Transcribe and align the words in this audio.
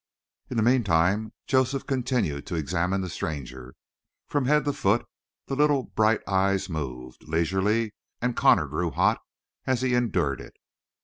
In 0.49 0.57
the 0.57 0.63
meantime 0.63 1.31
Joseph 1.45 1.85
continued 1.85 2.47
to 2.47 2.55
examine 2.55 3.01
the 3.01 3.07
stranger. 3.09 3.75
From 4.27 4.45
head 4.45 4.65
to 4.65 4.73
foot 4.73 5.05
the 5.45 5.55
little, 5.55 5.83
bright 5.83 6.27
eyes 6.27 6.67
moved, 6.69 7.27
leisurely, 7.27 7.93
and 8.19 8.35
Connor 8.35 8.65
grew 8.65 8.89
hot 8.89 9.21
as 9.67 9.83
he 9.83 9.93
endured 9.93 10.41
it. 10.41 10.55